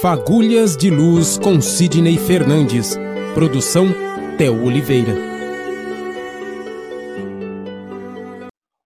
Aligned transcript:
Fagulhas 0.00 0.76
de 0.76 0.90
Luz 0.90 1.38
com 1.38 1.60
Sidney 1.60 2.18
Fernandes. 2.18 2.94
Produção 3.34 3.86
Theo 4.36 4.64
Oliveira. 4.64 5.14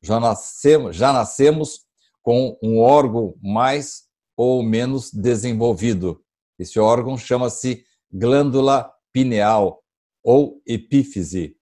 Já 0.00 0.20
nascemos, 0.20 0.94
já 0.94 1.12
nascemos 1.12 1.80
com 2.22 2.56
um 2.62 2.78
órgão 2.78 3.34
mais 3.42 4.04
ou 4.36 4.62
menos 4.62 5.10
desenvolvido. 5.10 6.22
Esse 6.56 6.78
órgão 6.78 7.18
chama-se 7.18 7.84
glândula 8.12 8.92
pineal, 9.12 9.82
ou 10.26 10.60
epífise. 10.66 11.56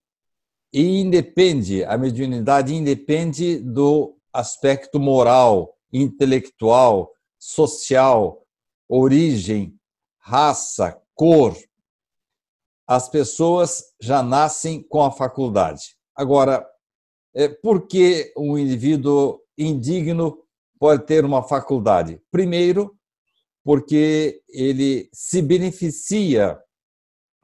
E 0.72 0.98
independe, 0.98 1.84
a 1.84 1.98
mediunidade 1.98 2.74
independe 2.74 3.58
do 3.58 4.16
aspecto 4.32 4.98
moral, 4.98 5.76
intelectual, 5.92 7.12
social, 7.38 8.46
origem, 8.88 9.78
raça, 10.18 10.98
cor. 11.14 11.54
As 12.86 13.06
pessoas 13.06 13.84
já 14.00 14.22
nascem 14.22 14.82
com 14.82 15.02
a 15.02 15.12
faculdade. 15.12 15.94
Agora, 16.16 16.66
é, 17.34 17.48
por 17.48 17.86
que 17.86 18.32
um 18.34 18.56
indivíduo 18.56 19.40
indigno 19.58 20.38
pode 20.78 21.04
ter 21.04 21.22
uma 21.22 21.42
faculdade? 21.42 22.18
Primeiro, 22.30 22.96
porque 23.62 24.42
ele 24.48 25.10
se 25.12 25.42
beneficia 25.42 26.58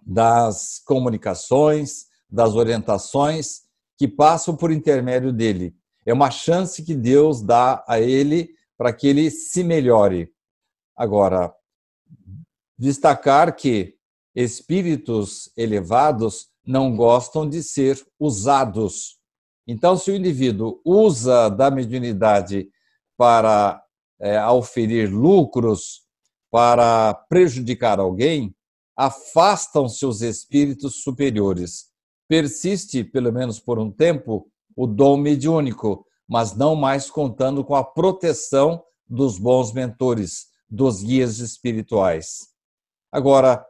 das 0.02 0.80
comunicações, 0.84 2.06
das 2.28 2.54
orientações 2.54 3.62
que 3.98 4.08
passam 4.08 4.56
por 4.56 4.70
intermédio 4.70 5.32
dele. 5.32 5.74
É 6.06 6.12
uma 6.12 6.30
chance 6.30 6.82
que 6.82 6.94
Deus 6.94 7.42
dá 7.42 7.84
a 7.86 8.00
ele 8.00 8.50
para 8.76 8.92
que 8.92 9.06
ele 9.06 9.30
se 9.30 9.62
melhore. 9.62 10.32
Agora, 10.96 11.54
destacar 12.78 13.54
que 13.54 13.94
espíritos 14.34 15.50
elevados 15.56 16.48
não 16.66 16.96
gostam 16.96 17.48
de 17.48 17.62
ser 17.62 18.02
usados. 18.18 19.18
Então, 19.66 19.96
se 19.96 20.10
o 20.10 20.16
indivíduo 20.16 20.80
usa 20.84 21.48
da 21.48 21.70
mediunidade 21.70 22.68
para 23.16 23.82
é, 24.18 24.38
auferir 24.38 25.12
lucros, 25.12 26.02
para 26.50 27.14
prejudicar 27.28 28.00
alguém, 28.00 28.54
afastam-se 29.00 30.04
os 30.04 30.20
espíritos 30.20 31.02
superiores. 31.02 31.86
Persiste, 32.28 33.02
pelo 33.02 33.32
menos 33.32 33.58
por 33.58 33.78
um 33.78 33.90
tempo, 33.90 34.46
o 34.76 34.86
dom 34.86 35.16
mediúnico, 35.16 36.04
mas 36.28 36.54
não 36.54 36.76
mais 36.76 37.10
contando 37.10 37.64
com 37.64 37.74
a 37.74 37.82
proteção 37.82 38.84
dos 39.08 39.38
bons 39.38 39.72
mentores, 39.72 40.48
dos 40.68 41.02
guias 41.02 41.38
espirituais. 41.38 42.48
Agora, 43.10 43.66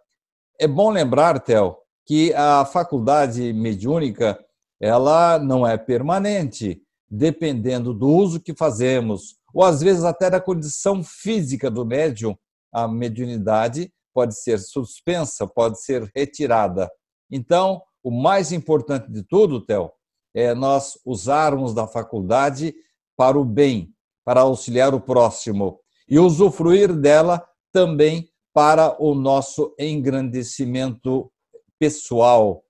é 0.58 0.66
bom 0.66 0.90
lembrar, 0.90 1.38
Tel, 1.38 1.80
que 2.04 2.34
a 2.34 2.64
faculdade 2.64 3.52
mediúnica 3.52 4.36
ela 4.80 5.38
não 5.38 5.64
é 5.64 5.78
permanente, 5.78 6.82
dependendo 7.08 7.94
do 7.94 8.08
uso 8.08 8.40
que 8.40 8.52
fazemos, 8.52 9.36
ou 9.54 9.62
às 9.62 9.80
vezes 9.80 10.02
até 10.02 10.28
da 10.28 10.40
condição 10.40 11.04
física 11.04 11.70
do 11.70 11.86
médium, 11.86 12.36
a 12.72 12.88
mediunidade 12.88 13.92
pode 14.20 14.38
ser 14.38 14.58
suspensa, 14.58 15.46
pode 15.46 15.80
ser 15.80 16.10
retirada. 16.14 16.90
Então, 17.30 17.80
o 18.02 18.10
mais 18.10 18.52
importante 18.52 19.10
de 19.10 19.22
tudo, 19.22 19.64
Theo, 19.64 19.90
é 20.34 20.54
nós 20.54 20.98
usarmos 21.06 21.72
da 21.72 21.86
faculdade 21.86 22.74
para 23.16 23.38
o 23.38 23.44
bem, 23.46 23.94
para 24.22 24.42
auxiliar 24.42 24.94
o 24.94 25.00
próximo 25.00 25.80
e 26.06 26.18
usufruir 26.18 26.94
dela 26.94 27.42
também 27.72 28.30
para 28.52 28.94
o 29.02 29.14
nosso 29.14 29.74
engrandecimento 29.78 31.32
pessoal, 31.78 32.62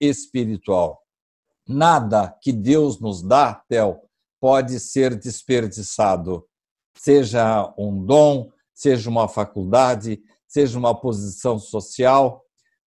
espiritual. 0.00 1.02
Nada 1.68 2.34
que 2.40 2.50
Deus 2.50 2.98
nos 2.98 3.22
dá, 3.22 3.62
Theo, 3.68 4.00
pode 4.40 4.80
ser 4.80 5.14
desperdiçado. 5.16 6.46
Seja 6.96 7.74
um 7.76 8.02
dom, 8.02 8.50
seja 8.72 9.10
uma 9.10 9.28
faculdade, 9.28 10.22
seja 10.54 10.78
uma 10.78 10.94
posição 10.94 11.58
social, 11.58 12.44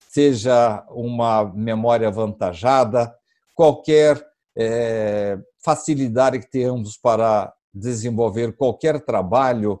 seja 0.08 0.82
uma 0.88 1.44
memória 1.52 2.08
avantajada, 2.08 3.14
qualquer 3.54 4.26
é, 4.56 5.38
facilidade 5.62 6.38
que 6.38 6.50
tenhamos 6.50 6.96
para 6.96 7.52
desenvolver 7.74 8.56
qualquer 8.56 9.04
trabalho, 9.04 9.78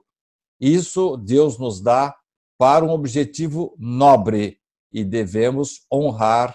isso 0.60 1.16
Deus 1.16 1.58
nos 1.58 1.80
dá 1.80 2.14
para 2.58 2.84
um 2.84 2.90
objetivo 2.90 3.74
nobre 3.78 4.58
e 4.92 5.02
devemos 5.02 5.86
honrar 5.90 6.54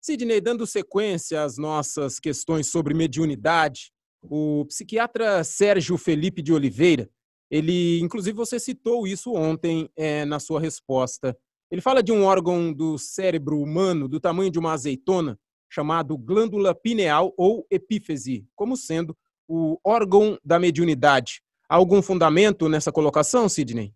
Sidney, 0.00 0.40
dando 0.40 0.66
sequência 0.66 1.42
às 1.42 1.58
nossas 1.58 2.18
questões 2.20 2.70
sobre 2.70 2.94
mediunidade, 2.94 3.90
o 4.22 4.64
psiquiatra 4.66 5.44
Sérgio 5.44 5.98
Felipe 5.98 6.40
de 6.42 6.52
Oliveira, 6.52 7.10
ele, 7.50 8.00
inclusive, 8.00 8.36
você 8.36 8.58
citou 8.58 9.06
isso 9.06 9.32
ontem 9.32 9.88
é, 9.96 10.24
na 10.24 10.40
sua 10.40 10.60
resposta. 10.60 11.36
Ele 11.70 11.80
fala 11.80 12.02
de 12.02 12.12
um 12.12 12.24
órgão 12.24 12.72
do 12.72 12.98
cérebro 12.98 13.60
humano 13.60 14.08
do 14.08 14.20
tamanho 14.20 14.50
de 14.50 14.58
uma 14.58 14.72
azeitona, 14.72 15.38
chamado 15.68 16.16
glândula 16.16 16.74
pineal 16.74 17.32
ou 17.36 17.66
epífise, 17.70 18.46
como 18.54 18.76
sendo 18.76 19.16
o 19.48 19.78
órgão 19.84 20.38
da 20.44 20.58
mediunidade. 20.58 21.40
Há 21.68 21.76
algum 21.76 22.02
fundamento 22.02 22.68
nessa 22.68 22.92
colocação, 22.92 23.48
Sidney? 23.48 23.92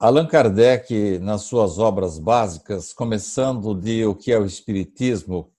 Allan 0.00 0.28
Kardec, 0.28 1.18
nas 1.18 1.42
suas 1.42 1.80
obras 1.80 2.20
básicas, 2.20 2.92
começando 2.92 3.74
de 3.74 4.06
O 4.06 4.14
que 4.14 4.30
é 4.30 4.38
o 4.38 4.46
Espiritismo, 4.46 5.50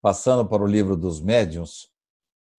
passando 0.00 0.46
para 0.46 0.62
o 0.62 0.66
livro 0.66 0.96
dos 0.96 1.20
médiuns, 1.20 1.88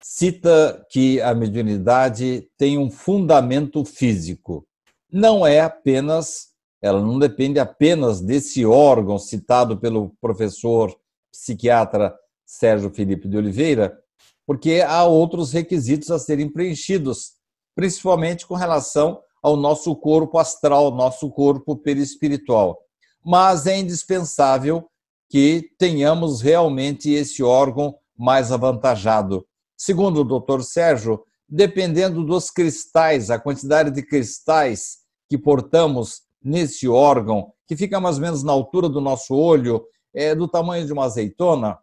cita 0.03 0.85
que 0.89 1.21
a 1.21 1.33
mediunidade 1.33 2.49
tem 2.57 2.77
um 2.77 2.91
fundamento 2.91 3.85
físico. 3.85 4.67
Não 5.09 5.47
é 5.47 5.61
apenas, 5.61 6.49
ela 6.81 6.99
não 6.99 7.17
depende 7.17 7.59
apenas 7.59 8.19
desse 8.19 8.65
órgão 8.65 9.17
citado 9.17 9.77
pelo 9.77 10.13
professor 10.19 10.93
psiquiatra 11.31 12.13
Sérgio 12.45 12.93
Felipe 12.93 13.29
de 13.29 13.37
Oliveira, 13.37 13.97
porque 14.45 14.83
há 14.85 15.05
outros 15.05 15.53
requisitos 15.53 16.11
a 16.11 16.19
serem 16.19 16.49
preenchidos, 16.49 17.35
principalmente 17.73 18.45
com 18.45 18.55
relação 18.55 19.21
ao 19.41 19.55
nosso 19.55 19.95
corpo 19.95 20.37
astral, 20.37 20.91
nosso 20.91 21.29
corpo 21.31 21.75
perispiritual. 21.75 22.77
Mas 23.23 23.65
é 23.67 23.77
indispensável 23.77 24.87
que 25.29 25.69
tenhamos 25.77 26.41
realmente 26.41 27.09
esse 27.11 27.41
órgão 27.41 27.95
mais 28.17 28.51
avantajado, 28.51 29.45
Segundo 29.83 30.21
o 30.21 30.23
doutor 30.23 30.63
Sérgio, 30.63 31.23
dependendo 31.49 32.23
dos 32.23 32.51
cristais, 32.51 33.31
a 33.31 33.39
quantidade 33.39 33.89
de 33.89 34.03
cristais 34.03 34.99
que 35.27 35.39
portamos 35.39 36.21
nesse 36.39 36.87
órgão, 36.87 37.51
que 37.65 37.75
fica 37.75 37.99
mais 37.99 38.17
ou 38.17 38.21
menos 38.21 38.43
na 38.43 38.51
altura 38.51 38.87
do 38.87 39.01
nosso 39.01 39.33
olho, 39.33 39.83
é 40.13 40.35
do 40.35 40.47
tamanho 40.47 40.85
de 40.85 40.93
uma 40.93 41.05
azeitona, 41.05 41.79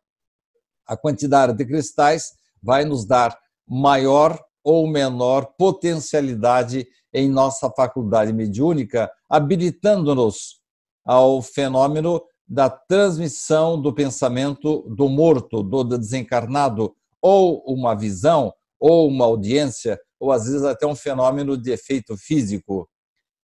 a 0.87 0.97
quantidade 0.97 1.55
de 1.55 1.67
cristais 1.67 2.35
vai 2.63 2.85
nos 2.85 3.05
dar 3.05 3.37
maior 3.67 4.41
ou 4.69 4.87
menor 4.87 5.55
potencialidade 5.57 6.87
em 7.11 7.27
nossa 7.27 7.71
faculdade 7.71 8.35
mediúnica, 8.35 9.11
habilitando-nos 9.27 10.61
ao 11.07 11.41
fenômeno 11.41 12.23
da 12.47 12.69
transmissão 12.69 13.81
do 13.81 13.95
pensamento 13.95 14.83
do 14.95 15.09
morto, 15.09 15.63
do 15.63 15.83
desencarnado, 15.85 16.95
ou 17.23 17.65
uma 17.67 17.95
visão, 17.95 18.53
ou 18.79 19.09
uma 19.09 19.25
audiência, 19.25 19.99
ou 20.21 20.31
às 20.31 20.45
vezes 20.45 20.63
até 20.63 20.87
um 20.87 20.95
fenômeno 20.95 21.57
de 21.57 21.71
efeito 21.71 22.15
físico. 22.19 22.87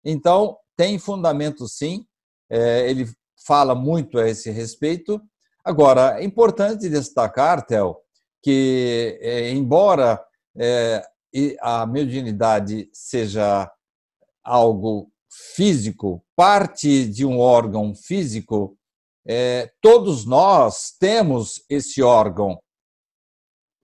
Então, 0.04 0.58
tem 0.76 0.98
fundamento 0.98 1.68
sim, 1.68 2.04
é, 2.50 2.90
ele 2.90 3.08
fala 3.46 3.76
muito 3.76 4.18
a 4.18 4.28
esse 4.28 4.50
respeito. 4.50 5.22
Agora, 5.64 6.20
é 6.20 6.24
importante 6.24 6.90
destacar, 6.90 7.64
Tel, 7.64 8.02
que 8.42 9.20
é, 9.22 9.52
embora 9.52 10.20
é, 11.34 11.56
a 11.62 11.86
mediunidade 11.86 12.90
seja 12.92 13.72
algo 14.44 15.12
físico, 15.56 16.24
parte 16.36 17.06
de 17.06 17.26
um 17.26 17.40
órgão 17.40 17.96
físico, 17.96 18.78
é, 19.26 19.72
todos 19.82 20.26
nós 20.26 20.96
temos 21.00 21.64
esse 21.70 22.02
órgão 22.02 22.60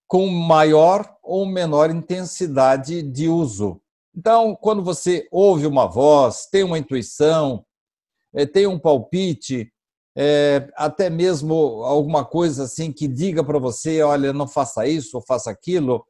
com 0.08 0.28
maior 0.28 1.18
ou 1.22 1.46
menor 1.46 1.90
intensidade 1.90 3.02
de 3.02 3.28
uso. 3.28 3.82
Então, 4.16 4.56
quando 4.56 4.84
você 4.84 5.28
ouve 5.32 5.68
uma 5.68 5.86
voz, 5.86 6.48
tem 6.52 6.64
uma 6.64 6.80
intuição, 6.80 7.64
é, 8.34 8.46
tem 8.46 8.66
um 8.66 8.80
palpite, 8.80 9.72
é, 10.16 10.68
até 10.76 11.10
mesmo 11.10 11.54
alguma 11.84 12.26
coisa 12.26 12.64
assim 12.64 12.92
que 12.92 13.08
diga 13.08 13.44
para 13.44 13.60
você, 13.60 14.02
olha, 14.02 14.34
não 14.34 14.48
faça 14.48 14.88
isso 14.88 15.18
ou 15.18 15.24
faça 15.24 15.52
aquilo, 15.52 16.04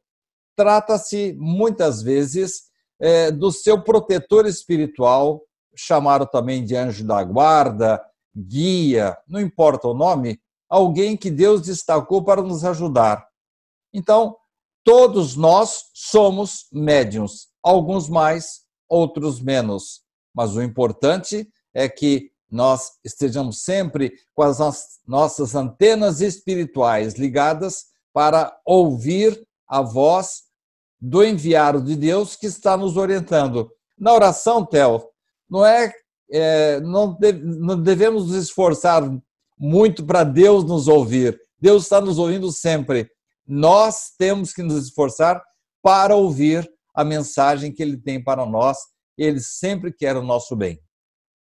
trata-se 0.58 1.36
muitas 1.38 2.02
vezes 2.02 2.64
é, 3.00 3.30
do 3.30 3.52
seu 3.52 3.80
protetor 3.80 4.44
espiritual, 4.44 5.40
chamado 5.76 6.26
também 6.26 6.64
de 6.64 6.74
anjo 6.74 7.06
da 7.06 7.22
guarda, 7.22 8.04
guia, 8.36 9.16
não 9.28 9.40
importa 9.40 9.86
o 9.86 9.94
nome, 9.94 10.40
alguém 10.68 11.16
que 11.16 11.30
Deus 11.30 11.62
destacou 11.62 12.24
para 12.24 12.42
nos 12.42 12.64
ajudar. 12.64 13.24
Então, 13.94 14.36
todos 14.82 15.36
nós 15.36 15.84
somos 15.94 16.66
médiums, 16.72 17.46
alguns 17.62 18.08
mais, 18.08 18.62
outros 18.88 19.40
menos. 19.40 20.02
Mas 20.34 20.56
o 20.56 20.62
importante 20.62 21.48
é 21.72 21.88
que 21.88 22.32
nós 22.50 22.94
estejamos 23.04 23.62
sempre 23.62 24.12
com 24.34 24.42
as 24.42 24.58
nossas 25.06 25.54
antenas 25.54 26.20
espirituais 26.20 27.14
ligadas 27.14 27.84
para 28.12 28.58
ouvir 28.66 29.46
a 29.68 29.82
voz 29.82 30.47
do 31.00 31.24
enviado 31.24 31.82
de 31.82 31.94
Deus 31.96 32.36
que 32.36 32.46
está 32.46 32.76
nos 32.76 32.96
orientando. 32.96 33.70
Na 33.98 34.12
oração, 34.12 34.64
Theo, 34.64 35.02
não 35.48 35.64
é, 35.64 35.92
é 36.30 36.80
não, 36.80 37.14
deve, 37.18 37.42
não 37.44 37.80
devemos 37.80 38.28
nos 38.28 38.36
esforçar 38.36 39.02
muito 39.58 40.04
para 40.04 40.24
Deus 40.24 40.64
nos 40.64 40.88
ouvir. 40.88 41.40
Deus 41.60 41.84
está 41.84 42.00
nos 42.00 42.18
ouvindo 42.18 42.50
sempre. 42.52 43.08
Nós 43.46 44.12
temos 44.18 44.52
que 44.52 44.62
nos 44.62 44.84
esforçar 44.84 45.42
para 45.82 46.14
ouvir 46.14 46.68
a 46.94 47.04
mensagem 47.04 47.72
que 47.72 47.82
Ele 47.82 47.96
tem 47.96 48.22
para 48.22 48.44
nós. 48.44 48.78
Ele 49.16 49.40
sempre 49.40 49.92
quer 49.92 50.16
o 50.16 50.22
nosso 50.22 50.54
bem. 50.54 50.80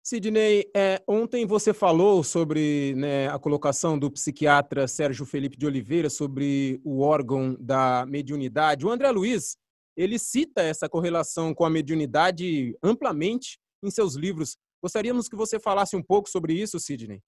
Sidney, 0.05 0.69
é, 0.75 1.01
ontem 1.07 1.45
você 1.45 1.73
falou 1.73 2.25
sobre 2.25 2.94
né, 2.97 3.29
a 3.29 3.39
colocação 3.39 3.97
do 3.97 4.11
psiquiatra 4.11 4.85
Sérgio 4.85 5.25
Felipe 5.25 5.55
de 5.55 5.65
Oliveira 5.65 6.09
sobre 6.09 6.81
o 6.83 7.00
órgão 7.00 7.55
da 7.57 8.05
mediunidade. 8.05 8.85
O 8.85 8.91
André 8.91 9.09
Luiz, 9.11 9.55
ele 9.95 10.19
cita 10.19 10.61
essa 10.61 10.89
correlação 10.89 11.53
com 11.53 11.63
a 11.63 11.69
mediunidade 11.69 12.77
amplamente 12.83 13.57
em 13.81 13.89
seus 13.89 14.15
livros. 14.15 14.57
Gostaríamos 14.83 15.29
que 15.29 15.38
você 15.38 15.57
falasse 15.57 15.95
um 15.95 16.03
pouco 16.03 16.29
sobre 16.29 16.53
isso, 16.53 16.77
Sidney. 16.81 17.21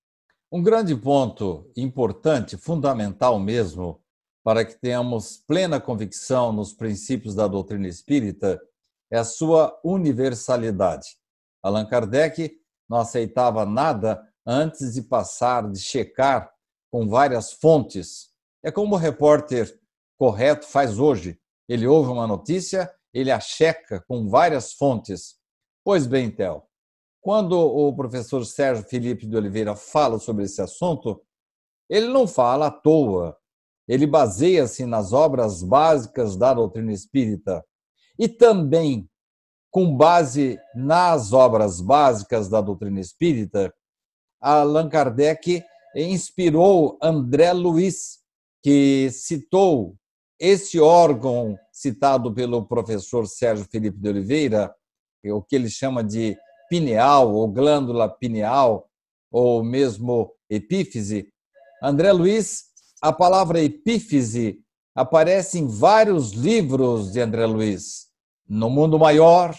Um 0.51 0.61
grande 0.61 0.93
ponto 0.97 1.71
importante, 1.77 2.57
fundamental 2.57 3.39
mesmo, 3.39 4.01
para 4.43 4.65
que 4.65 4.77
tenhamos 4.77 5.37
plena 5.47 5.79
convicção 5.79 6.51
nos 6.51 6.73
princípios 6.73 7.35
da 7.35 7.47
doutrina 7.47 7.87
espírita, 7.87 8.59
é 9.09 9.17
a 9.17 9.23
sua 9.23 9.79
universalidade. 9.81 11.07
Allan 11.63 11.85
Kardec 11.85 12.64
não 12.89 12.99
aceitava 12.99 13.65
nada 13.65 14.21
antes 14.45 14.93
de 14.93 15.01
passar, 15.01 15.69
de 15.71 15.79
checar 15.79 16.51
com 16.91 17.07
várias 17.07 17.51
fontes. 17.51 18.29
É 18.63 18.71
como 18.71 18.95
o 18.95 18.97
repórter 18.97 19.79
correto 20.17 20.65
faz 20.65 20.99
hoje. 20.99 21.39
Ele 21.67 21.87
ouve 21.87 22.11
uma 22.11 22.27
notícia, 22.27 22.93
ele 23.13 23.31
a 23.31 23.39
checa 23.39 24.03
com 24.07 24.29
várias 24.29 24.73
fontes. 24.73 25.35
Pois 25.83 26.05
bem, 26.05 26.29
Theo, 26.29 26.63
quando 27.21 27.53
o 27.53 27.95
professor 27.95 28.45
Sérgio 28.45 28.85
Felipe 28.87 29.25
de 29.25 29.35
Oliveira 29.35 29.75
fala 29.75 30.19
sobre 30.19 30.45
esse 30.45 30.61
assunto, 30.61 31.21
ele 31.89 32.07
não 32.07 32.27
fala 32.27 32.67
à 32.67 32.71
toa. 32.71 33.37
Ele 33.87 34.07
baseia-se 34.07 34.85
nas 34.85 35.13
obras 35.13 35.61
básicas 35.61 36.35
da 36.35 36.53
doutrina 36.53 36.91
espírita 36.91 37.63
e 38.17 38.27
também 38.27 39.09
com 39.75 39.93
base 39.93 40.57
nas 40.73 41.33
obras 41.33 41.81
básicas 41.81 42.47
da 42.47 42.61
doutrina 42.61 43.01
espírita, 43.01 43.73
Allan 44.39 44.87
Kardec 44.87 45.61
inspirou 45.93 46.97
André 47.03 47.51
Luiz, 47.51 48.19
que 48.63 49.09
citou 49.11 49.97
esse 50.39 50.79
órgão 50.79 51.59
citado 51.73 52.33
pelo 52.33 52.65
professor 52.65 53.27
Sérgio 53.27 53.67
Felipe 53.69 53.97
de 53.97 54.07
Oliveira, 54.07 54.73
é 55.21 55.33
o 55.33 55.41
que 55.41 55.57
ele 55.57 55.69
chama 55.69 56.01
de 56.01 56.37
pineal 56.69 57.33
ou 57.33 57.45
glândula 57.45 58.07
pineal, 58.07 58.89
ou 59.29 59.61
mesmo 59.61 60.31
epífise. 60.49 61.27
André 61.83 62.13
Luiz, 62.13 62.63
a 63.01 63.11
palavra 63.11 63.61
epífise 63.61 64.57
aparece 64.95 65.59
em 65.59 65.67
vários 65.67 66.31
livros 66.31 67.11
de 67.11 67.19
André 67.19 67.45
Luiz. 67.45 68.05
No 68.47 68.69
Mundo 68.69 68.97
Maior, 68.97 69.53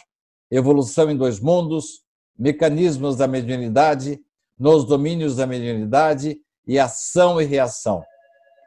Evolução 0.51 1.11
em 1.11 1.17
Dois 1.17 1.41
Mundos, 1.41 2.03
Mecanismos 2.39 3.17
da 3.17 3.27
Mediunidade, 3.27 4.21
Nos 4.59 4.85
Domínios 4.85 5.37
da 5.37 5.47
Mediunidade 5.47 6.39
e 6.67 6.79
Ação 6.79 7.41
e 7.41 7.45
Reação. 7.45 8.03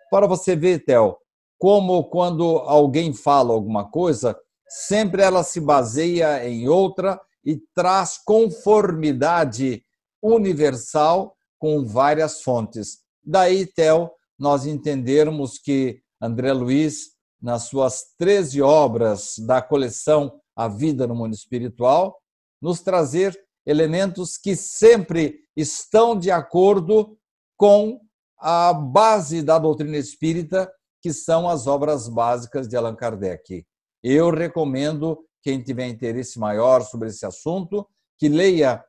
Para 0.09 0.27
você 0.27 0.55
ver, 0.55 0.83
Theo, 0.85 1.17
como 1.57 2.03
quando 2.05 2.57
alguém 2.59 3.13
fala 3.13 3.53
alguma 3.53 3.89
coisa, 3.89 4.37
sempre 4.67 5.21
ela 5.21 5.43
se 5.43 5.59
baseia 5.59 6.47
em 6.47 6.67
outra 6.67 7.19
e 7.43 7.57
traz 7.75 8.17
conformidade 8.17 9.83
universal 10.21 11.35
com 11.57 11.85
várias 11.85 12.41
fontes. 12.41 12.99
Daí, 13.23 13.65
Theo, 13.65 14.11
nós 14.37 14.65
entendermos 14.65 15.57
que 15.59 16.01
André 16.21 16.53
Luiz, 16.53 17.11
nas 17.41 17.63
suas 17.63 18.13
13 18.17 18.61
obras 18.61 19.35
da 19.39 19.61
coleção 19.61 20.38
a 20.59 20.67
vida 20.67 21.07
no 21.07 21.15
mundo 21.15 21.33
espiritual, 21.33 22.21
nos 22.61 22.81
trazer 22.81 23.33
elementos 23.65 24.37
que 24.37 24.57
sempre 24.57 25.39
estão 25.55 26.19
de 26.19 26.29
acordo 26.29 27.17
com 27.55 28.01
a 28.37 28.73
base 28.73 29.41
da 29.41 29.57
doutrina 29.57 29.95
espírita, 29.95 30.69
que 31.01 31.13
são 31.13 31.47
as 31.47 31.65
obras 31.65 32.09
básicas 32.09 32.67
de 32.67 32.75
Allan 32.75 32.93
Kardec. 32.93 33.65
Eu 34.03 34.31
recomendo 34.31 35.25
quem 35.41 35.63
tiver 35.63 35.87
interesse 35.87 36.37
maior 36.37 36.81
sobre 36.81 37.07
esse 37.07 37.25
assunto 37.25 37.87
que 38.17 38.27
leia 38.27 38.83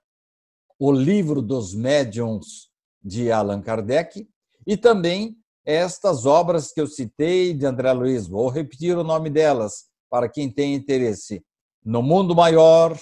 o 0.77 0.91
livro 0.91 1.41
dos 1.41 1.73
médiuns 1.73 2.69
de 3.01 3.31
Allan 3.31 3.63
Kardec 3.63 4.29
e 4.67 4.77
também 4.77 5.37
estas 5.65 6.27
obras 6.27 6.73
que 6.73 6.81
eu 6.81 6.89
citei 6.89 7.55
de 7.55 7.65
André 7.65 7.93
Luiz. 7.93 8.27
Vou 8.27 8.49
repetir 8.49 8.99
o 8.99 9.05
nome 9.05 9.31
delas 9.31 9.85
para 10.11 10.29
quem 10.29 10.51
tem 10.51 10.75
interesse 10.75 11.45
no 11.85 12.03
mundo 12.03 12.35
maior, 12.35 12.97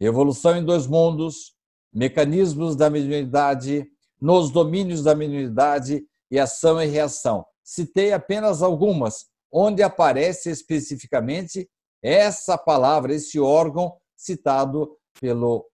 evolução 0.00 0.56
em 0.56 0.64
dois 0.64 0.86
mundos, 0.86 1.54
mecanismos 1.92 2.76
da 2.76 2.90
mediunidade, 2.90 3.86
nos 4.20 4.50
domínios 4.50 5.02
da 5.02 5.14
mediunidade 5.14 6.04
e 6.30 6.38
ação 6.38 6.80
e 6.80 6.86
reação. 6.86 7.44
Citei 7.62 8.12
apenas 8.12 8.62
algumas, 8.62 9.26
onde 9.52 9.82
aparece 9.82 10.50
especificamente 10.50 11.68
essa 12.02 12.58
palavra, 12.58 13.14
esse 13.14 13.38
órgão 13.38 13.96
citado 14.16 14.96
pelo 15.20 15.66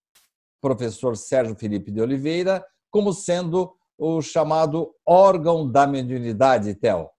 professor 0.60 1.16
Sérgio 1.16 1.56
Felipe 1.56 1.90
de 1.90 2.00
Oliveira 2.00 2.64
como 2.90 3.12
sendo 3.12 3.72
o 3.96 4.20
chamado 4.20 4.92
órgão 5.06 5.70
da 5.70 5.86
mediunidade, 5.86 6.74
Tel. 6.74 7.10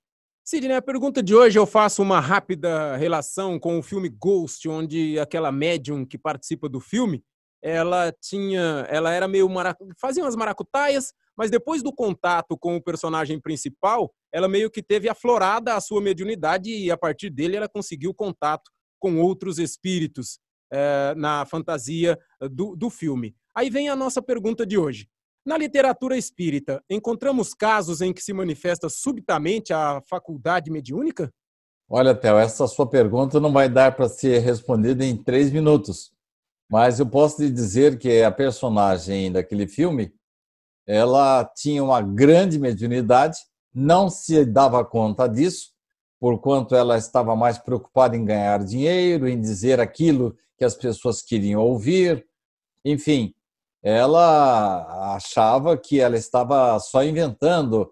Sidney, 0.51 0.75
a 0.75 0.81
pergunta 0.81 1.23
de 1.23 1.33
hoje 1.33 1.57
eu 1.57 1.65
faço 1.65 2.01
uma 2.01 2.19
rápida 2.19 2.97
relação 2.97 3.57
com 3.57 3.79
o 3.79 3.81
filme 3.81 4.09
Ghost, 4.09 4.67
onde 4.67 5.17
aquela 5.17 5.49
médium 5.49 6.05
que 6.05 6.17
participa 6.17 6.67
do 6.67 6.81
filme, 6.81 7.23
ela 7.63 8.13
tinha, 8.21 8.85
ela 8.89 9.13
era 9.13 9.29
meio 9.29 9.47
fazia 9.97 10.21
umas 10.21 10.35
maracutaias, 10.35 11.13
mas 11.37 11.49
depois 11.49 11.81
do 11.81 11.95
contato 11.95 12.57
com 12.59 12.75
o 12.75 12.83
personagem 12.83 13.39
principal, 13.39 14.13
ela 14.29 14.49
meio 14.49 14.69
que 14.69 14.83
teve 14.83 15.07
aflorada 15.07 15.73
a 15.73 15.79
sua 15.79 16.01
mediunidade 16.01 16.69
e 16.69 16.91
a 16.91 16.97
partir 16.97 17.29
dele 17.29 17.55
ela 17.55 17.69
conseguiu 17.69 18.13
contato 18.13 18.69
com 18.99 19.21
outros 19.21 19.57
espíritos 19.57 20.37
é, 20.69 21.13
na 21.15 21.45
fantasia 21.45 22.19
do, 22.51 22.75
do 22.75 22.89
filme. 22.89 23.33
Aí 23.55 23.69
vem 23.69 23.87
a 23.87 23.95
nossa 23.95 24.21
pergunta 24.21 24.65
de 24.65 24.77
hoje. 24.77 25.07
Na 25.43 25.57
literatura 25.57 26.15
espírita, 26.15 26.83
encontramos 26.87 27.53
casos 27.53 27.99
em 27.99 28.13
que 28.13 28.21
se 28.21 28.31
manifesta 28.31 28.87
subitamente 28.89 29.73
a 29.73 29.99
faculdade 30.07 30.69
mediúnica? 30.69 31.33
Olha, 31.89 32.13
Theo, 32.13 32.37
essa 32.37 32.67
sua 32.67 32.87
pergunta 32.87 33.39
não 33.39 33.51
vai 33.51 33.67
dar 33.67 33.95
para 33.95 34.07
ser 34.07 34.39
respondida 34.39 35.03
em 35.03 35.17
três 35.17 35.51
minutos. 35.51 36.11
Mas 36.69 36.99
eu 36.99 37.05
posso 37.05 37.41
lhe 37.41 37.49
dizer 37.49 37.97
que 37.97 38.21
a 38.21 38.31
personagem 38.31 39.31
daquele 39.31 39.67
filme, 39.67 40.13
ela 40.87 41.43
tinha 41.43 41.83
uma 41.83 42.01
grande 42.01 42.59
mediunidade, 42.59 43.39
não 43.73 44.09
se 44.09 44.45
dava 44.45 44.85
conta 44.85 45.27
disso, 45.27 45.71
porquanto 46.19 46.75
ela 46.75 46.97
estava 46.97 47.35
mais 47.35 47.57
preocupada 47.57 48.15
em 48.15 48.23
ganhar 48.23 48.63
dinheiro, 48.63 49.27
em 49.27 49.41
dizer 49.41 49.79
aquilo 49.79 50.37
que 50.55 50.63
as 50.63 50.75
pessoas 50.75 51.21
queriam 51.23 51.61
ouvir, 51.61 52.25
enfim, 52.85 53.33
ela 53.83 55.15
achava 55.15 55.77
que 55.77 55.99
ela 55.99 56.15
estava 56.15 56.79
só 56.79 57.03
inventando, 57.03 57.91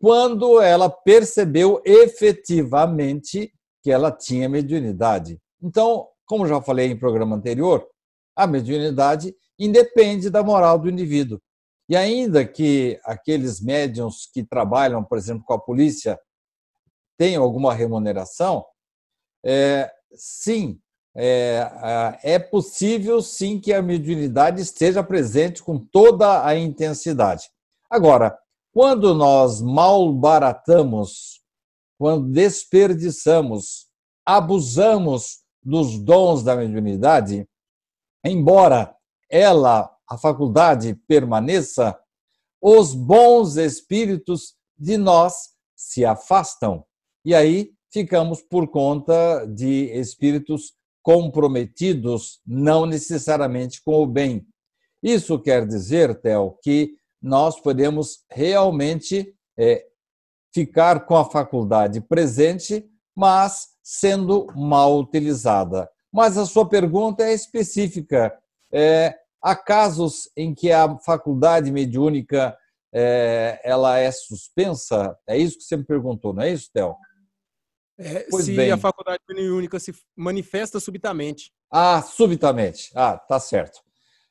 quando 0.00 0.60
ela 0.60 0.90
percebeu 0.90 1.80
efetivamente 1.84 3.52
que 3.82 3.90
ela 3.90 4.10
tinha 4.10 4.48
mediunidade. 4.48 5.40
Então, 5.62 6.08
como 6.26 6.46
já 6.46 6.60
falei 6.60 6.90
em 6.90 6.98
programa 6.98 7.36
anterior, 7.36 7.86
a 8.36 8.46
mediunidade 8.46 9.34
independe 9.58 10.28
da 10.28 10.42
moral 10.42 10.78
do 10.78 10.90
indivíduo. 10.90 11.40
E 11.88 11.96
ainda 11.96 12.46
que 12.46 12.98
aqueles 13.04 13.60
médiums 13.60 14.26
que 14.32 14.42
trabalham, 14.42 15.04
por 15.04 15.18
exemplo, 15.18 15.44
com 15.44 15.52
a 15.52 15.60
polícia, 15.60 16.18
tenham 17.16 17.42
alguma 17.42 17.72
remuneração, 17.72 18.64
é, 19.44 19.90
sim, 20.14 20.80
é, 21.16 22.18
é 22.22 22.38
possível 22.38 23.22
sim 23.22 23.60
que 23.60 23.72
a 23.72 23.80
mediunidade 23.80 24.60
esteja 24.60 25.02
presente 25.02 25.62
com 25.62 25.78
toda 25.78 26.44
a 26.44 26.56
intensidade. 26.56 27.48
Agora, 27.88 28.36
quando 28.72 29.14
nós 29.14 29.62
malbaratamos, 29.62 31.40
quando 31.96 32.32
desperdiçamos, 32.32 33.86
abusamos 34.26 35.44
dos 35.62 35.98
dons 35.98 36.42
da 36.42 36.56
mediunidade, 36.56 37.48
embora 38.24 38.94
ela, 39.30 39.90
a 40.08 40.18
faculdade, 40.18 40.94
permaneça, 41.06 41.96
os 42.60 42.94
bons 42.94 43.56
espíritos 43.56 44.56
de 44.76 44.96
nós 44.96 45.50
se 45.76 46.04
afastam. 46.04 46.84
E 47.24 47.34
aí 47.34 47.72
ficamos 47.92 48.42
por 48.42 48.68
conta 48.68 49.46
de 49.46 49.90
espíritos 49.92 50.74
comprometidos 51.04 52.40
não 52.46 52.86
necessariamente 52.86 53.82
com 53.84 54.02
o 54.02 54.06
bem. 54.06 54.44
Isso 55.02 55.38
quer 55.38 55.66
dizer, 55.66 56.18
Theo, 56.20 56.58
que 56.62 56.94
nós 57.20 57.60
podemos 57.60 58.24
realmente 58.30 59.36
é, 59.56 59.84
ficar 60.52 61.04
com 61.04 61.14
a 61.14 61.24
faculdade 61.26 62.00
presente, 62.00 62.88
mas 63.14 63.68
sendo 63.82 64.46
mal 64.56 64.98
utilizada. 64.98 65.90
Mas 66.10 66.38
a 66.38 66.46
sua 66.46 66.66
pergunta 66.66 67.22
é 67.22 67.34
específica. 67.34 68.34
É, 68.72 69.14
há 69.42 69.54
casos 69.54 70.30
em 70.34 70.54
que 70.54 70.72
a 70.72 70.98
faculdade 71.00 71.70
mediúnica 71.70 72.56
é, 72.94 73.60
ela 73.62 73.98
é 73.98 74.10
suspensa? 74.10 75.14
É 75.26 75.36
isso 75.36 75.58
que 75.58 75.64
você 75.64 75.76
me 75.76 75.84
perguntou, 75.84 76.32
não 76.32 76.42
é 76.42 76.50
isso, 76.50 76.70
Theo? 76.72 76.96
É, 77.98 78.26
se 78.30 78.56
bem. 78.56 78.72
a 78.72 78.76
faculdade 78.76 79.20
única 79.30 79.78
se 79.78 79.92
manifesta 80.16 80.80
subitamente. 80.80 81.52
Ah, 81.70 82.02
subitamente. 82.02 82.90
Ah, 82.94 83.16
tá 83.16 83.38
certo. 83.38 83.80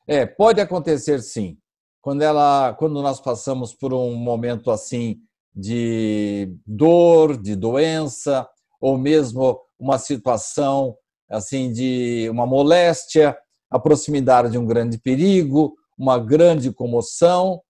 É, 0.06 0.26
pode 0.26 0.60
acontecer 0.60 1.20
sim. 1.22 1.56
Quando 2.00 2.22
ela, 2.22 2.74
quando 2.74 3.00
nós 3.00 3.20
passamos 3.20 3.74
por 3.74 3.94
um 3.94 4.14
momento 4.14 4.70
assim 4.70 5.18
de 5.54 6.54
dor, 6.66 7.40
de 7.40 7.56
doença, 7.56 8.46
ou 8.80 8.98
mesmo 8.98 9.58
uma 9.78 9.98
situação 9.98 10.96
assim 11.30 11.72
de 11.72 12.28
uma 12.30 12.46
moléstia, 12.46 13.36
a 13.70 13.78
proximidade 13.78 14.50
de 14.50 14.58
um 14.58 14.66
grande 14.66 14.98
perigo, 14.98 15.74
uma 15.98 16.18
grande 16.18 16.70
comoção, 16.70 17.62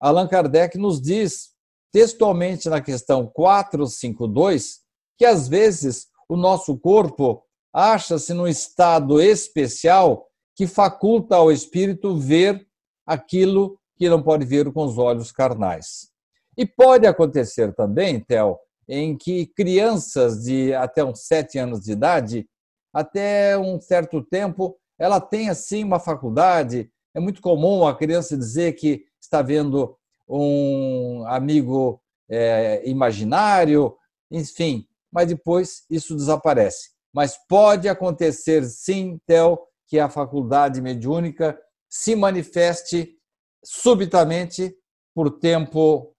Allan 0.00 0.28
Kardec 0.28 0.78
nos 0.78 1.00
diz 1.00 1.50
textualmente 1.90 2.68
na 2.68 2.80
questão 2.80 3.26
452 3.26 4.85
que 5.16 5.24
às 5.24 5.48
vezes 5.48 6.08
o 6.28 6.36
nosso 6.36 6.76
corpo 6.78 7.42
acha-se 7.72 8.32
num 8.32 8.46
estado 8.46 9.20
especial 9.20 10.26
que 10.54 10.66
faculta 10.66 11.36
ao 11.36 11.52
espírito 11.52 12.16
ver 12.16 12.66
aquilo 13.06 13.78
que 13.96 14.08
não 14.08 14.22
pode 14.22 14.44
ver 14.44 14.72
com 14.72 14.84
os 14.84 14.98
olhos 14.98 15.30
carnais. 15.30 16.10
E 16.56 16.64
pode 16.64 17.06
acontecer 17.06 17.74
também, 17.74 18.20
Theo, 18.20 18.58
em 18.88 19.16
que 19.16 19.46
crianças 19.46 20.44
de 20.44 20.72
até 20.74 21.04
uns 21.04 21.26
sete 21.26 21.58
anos 21.58 21.80
de 21.80 21.92
idade, 21.92 22.48
até 22.92 23.58
um 23.58 23.78
certo 23.80 24.22
tempo, 24.22 24.76
ela 24.98 25.20
tem 25.20 25.50
assim 25.50 25.84
uma 25.84 26.00
faculdade. 26.00 26.90
É 27.14 27.20
muito 27.20 27.42
comum 27.42 27.86
a 27.86 27.94
criança 27.94 28.36
dizer 28.36 28.72
que 28.74 29.04
está 29.20 29.42
vendo 29.42 29.96
um 30.28 31.24
amigo 31.26 32.00
é, 32.28 32.82
imaginário, 32.88 33.94
enfim, 34.30 34.86
mas 35.16 35.28
depois 35.28 35.86
isso 35.88 36.14
desaparece. 36.14 36.90
Mas 37.10 37.38
pode 37.48 37.88
acontecer 37.88 38.62
sim, 38.64 39.18
Theo, 39.26 39.58
que 39.88 39.98
a 39.98 40.10
faculdade 40.10 40.82
mediúnica 40.82 41.58
se 41.88 42.14
manifeste 42.14 43.16
subitamente 43.64 44.76
por 45.14 45.30
tempo, 45.30 46.14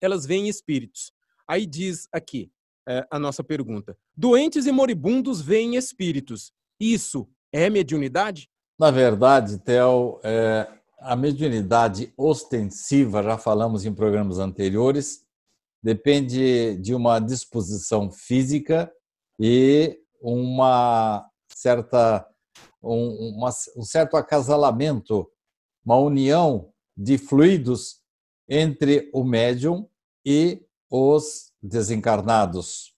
elas 0.00 0.26
veem 0.26 0.48
espíritos. 0.48 1.12
Aí 1.48 1.64
diz 1.64 2.08
aqui 2.12 2.50
é, 2.88 3.06
a 3.10 3.18
nossa 3.18 3.44
pergunta: 3.44 3.96
doentes 4.16 4.66
e 4.66 4.72
moribundos 4.72 5.40
veem 5.40 5.76
espíritos. 5.76 6.52
Isso 6.80 7.28
é 7.52 7.70
mediunidade? 7.70 8.48
Na 8.78 8.90
verdade, 8.90 9.58
Theo, 9.58 10.20
é, 10.22 10.68
a 10.98 11.14
mediunidade 11.14 12.12
ostensiva, 12.16 13.22
já 13.22 13.38
falamos 13.38 13.84
em 13.84 13.94
programas 13.94 14.38
anteriores, 14.38 15.24
depende 15.82 16.76
de 16.76 16.94
uma 16.94 17.18
disposição 17.20 18.10
física 18.10 18.92
e 19.38 20.00
uma 20.20 21.28
certa, 21.54 22.26
um, 22.82 23.36
uma, 23.36 23.50
um 23.76 23.82
certo 23.82 24.16
acasalamento, 24.16 25.30
uma 25.84 25.96
união 25.96 26.72
de 26.96 27.18
fluidos 27.18 28.00
entre 28.48 29.10
o 29.12 29.22
médium 29.22 29.88
e 30.24 30.64
os 30.90 31.52
desencarnados. 31.62 32.94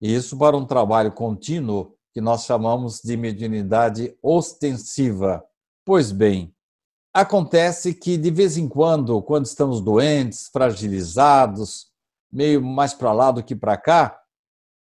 Isso 0.00 0.36
para 0.36 0.56
um 0.56 0.66
trabalho 0.66 1.12
contínuo 1.12 1.96
que 2.12 2.20
nós 2.20 2.44
chamamos 2.44 3.00
de 3.00 3.16
mediunidade 3.16 4.16
ostensiva. 4.22 5.44
Pois 5.84 6.12
bem, 6.12 6.54
Acontece 7.16 7.94
que, 7.94 8.18
de 8.18 8.30
vez 8.30 8.58
em 8.58 8.68
quando, 8.68 9.22
quando 9.22 9.46
estamos 9.46 9.80
doentes, 9.80 10.50
fragilizados, 10.52 11.86
meio 12.30 12.62
mais 12.62 12.92
para 12.92 13.10
lá 13.10 13.30
do 13.30 13.42
que 13.42 13.56
para 13.56 13.74
cá, 13.78 14.20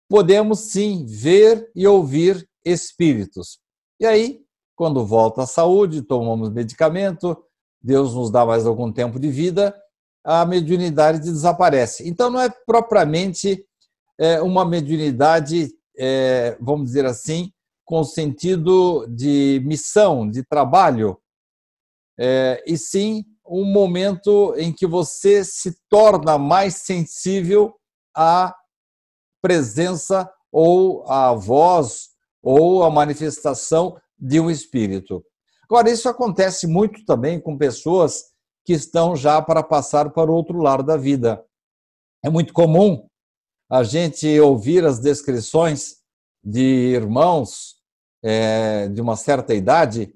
podemos 0.08 0.58
sim 0.58 1.06
ver 1.06 1.70
e 1.76 1.86
ouvir 1.86 2.44
espíritos. 2.64 3.60
E 4.00 4.04
aí 4.04 4.44
Quando 4.74 5.06
volta 5.06 5.42
à 5.42 5.46
saúde, 5.46 6.02
tomamos 6.02 6.50
medicamento, 6.50 7.40
Deus 7.80 8.14
nos 8.14 8.32
dá 8.32 8.44
mais 8.44 8.66
algum 8.66 8.90
tempo 8.90 9.20
de 9.20 9.30
vida, 9.30 9.72
a 10.24 10.44
mediunidade 10.44 11.20
desaparece. 11.20 12.08
Então, 12.08 12.30
não 12.30 12.40
é 12.40 12.50
propriamente 12.66 13.64
é, 14.18 14.42
uma 14.42 14.64
mediunidade, 14.64 15.70
é, 15.96 16.56
vamos 16.60 16.86
dizer 16.86 17.06
assim, 17.06 17.52
com 17.84 18.02
sentido 18.02 19.06
de 19.06 19.62
missão, 19.64 20.28
de 20.28 20.42
trabalho, 20.42 21.16
é, 22.18 22.62
e 22.66 22.76
sim 22.76 23.24
um 23.46 23.64
momento 23.64 24.54
em 24.56 24.72
que 24.72 24.86
você 24.86 25.44
se 25.44 25.76
torna 25.88 26.38
mais 26.38 26.76
sensível 26.76 27.74
à 28.16 28.54
presença 29.42 30.30
ou 30.50 31.10
à 31.10 31.34
voz 31.34 32.10
ou 32.42 32.82
à 32.84 32.90
manifestação 32.90 34.00
de 34.18 34.40
um 34.40 34.50
espírito. 34.50 35.24
Agora, 35.64 35.90
isso 35.90 36.08
acontece 36.08 36.66
muito 36.66 37.04
também 37.04 37.40
com 37.40 37.58
pessoas 37.58 38.22
que 38.64 38.72
estão 38.72 39.14
já 39.14 39.42
para 39.42 39.62
passar 39.62 40.10
para 40.10 40.30
o 40.30 40.34
outro 40.34 40.58
lado 40.58 40.82
da 40.82 40.96
vida. 40.96 41.44
É 42.22 42.30
muito 42.30 42.52
comum 42.52 43.06
a 43.70 43.82
gente 43.82 44.38
ouvir 44.40 44.84
as 44.84 44.98
descrições 44.98 45.96
de 46.42 46.92
irmãos 46.94 47.76
é, 48.22 48.88
de 48.88 49.00
uma 49.00 49.16
certa 49.16 49.54
idade 49.54 50.14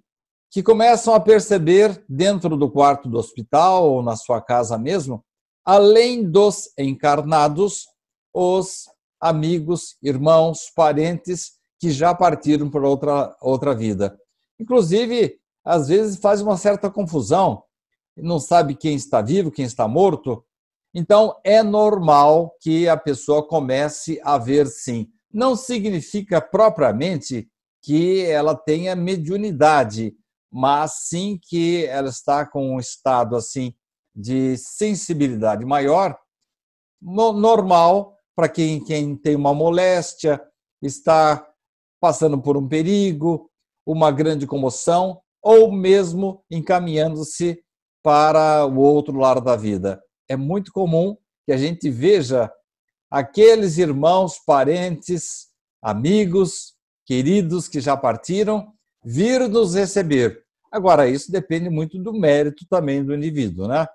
que 0.51 0.63
começam 0.63 1.15
a 1.15 1.21
perceber 1.21 2.03
dentro 2.09 2.57
do 2.57 2.71
quarto 2.71 3.09
do 3.09 3.19
hospital 3.19 3.91
ou 3.91 4.03
na 4.03 4.17
sua 4.17 4.41
casa 4.41 4.79
mesmo, 4.79 5.25
além 5.65 6.29
dos 6.29 6.71
encarnados, 6.79 7.87
os 8.33 8.85
amigos, 9.21 9.97
irmãos, 10.03 10.71
parentes 10.75 11.53
que 11.79 11.91
já 11.91 12.15
partiram 12.15 12.71
para 12.71 12.89
outra, 12.89 13.37
outra 13.41 13.75
vida. 13.75 14.19
Inclusive, 14.59 15.39
às 15.65 15.89
vezes 15.89 16.19
faz 16.19 16.41
uma 16.41 16.57
certa 16.57 16.91
confusão, 16.91 17.63
não 18.17 18.41
sabe 18.41 18.75
quem 18.75 18.97
está 18.97 19.21
vivo, 19.21 19.51
quem 19.51 19.65
está 19.65 19.87
morto. 19.87 20.45
Então, 20.95 21.37
é 21.45 21.63
normal 21.63 22.55
que 22.61 22.89
a 22.89 22.97
pessoa 22.97 23.47
comece 23.47 24.21
a 24.25 24.39
ver 24.39 24.67
sim. 24.67 25.09
Não 25.33 25.55
significa 25.55 26.41
propriamente 26.41 27.49
que 27.83 28.23
ela 28.23 28.57
tenha 28.57 28.97
mediunidade, 28.97 30.17
mas 30.51 31.07
sim 31.09 31.39
que 31.41 31.87
ela 31.87 32.09
está 32.09 32.47
com 32.47 32.75
um 32.75 32.79
estado 32.79 33.37
assim 33.37 33.75
de 34.15 34.57
sensibilidade 34.57 35.65
maior, 35.65 36.19
normal 37.01 38.17
para 38.35 38.49
quem, 38.49 38.83
quem 38.83 39.17
tem 39.17 39.37
uma 39.37 39.55
moléstia, 39.55 40.41
está 40.83 41.45
passando 42.01 42.41
por 42.41 42.57
um 42.57 42.69
perigo, 42.69 43.51
uma 43.87 44.11
grande 44.11 44.47
comoção, 44.47 45.21
ou 45.43 45.73
mesmo 45.73 46.45
encaminhando-se 46.51 47.63
para 48.03 48.65
o 48.67 48.79
outro 48.79 49.17
lado 49.17 49.41
da 49.41 49.57
vida. 49.57 50.01
É 50.29 50.37
muito 50.37 50.73
comum 50.73 51.17
que 51.45 51.53
a 51.53 51.57
gente 51.57 51.91
veja 51.91 52.53
aqueles 53.11 53.79
irmãos, 53.79 54.39
parentes, 54.45 55.49
amigos, 55.83 56.75
queridos 57.07 57.69
que 57.69 57.81
já 57.81 57.97
partiram 57.97 58.73
vir 59.05 59.49
nos 59.49 59.75
receber. 59.75 60.43
Agora, 60.71 61.09
isso 61.09 61.33
depende 61.33 61.71
muito 61.71 61.99
do 61.99 62.13
mérito 62.13 62.67
também 62.69 63.05
do 63.05 63.15
indivíduo, 63.15 63.67
né? 63.67 63.87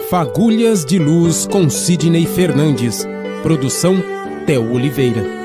Fagulhas 0.09 0.85
de 0.85 0.99
Luz 0.99 1.47
com 1.47 1.69
Sidney 1.69 2.25
Fernandes. 2.25 3.05
Produção 3.41 3.95
Theo 4.45 4.73
Oliveira. 4.73 5.42